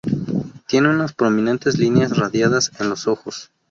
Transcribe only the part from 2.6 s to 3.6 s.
en los ojos.